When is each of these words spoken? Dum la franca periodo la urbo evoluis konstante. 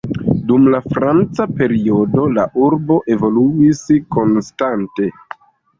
Dum 0.51 0.63
la 0.75 0.79
franca 0.93 1.47
periodo 1.59 2.25
la 2.39 2.47
urbo 2.69 3.01
evoluis 3.17 3.87
konstante. 4.19 5.17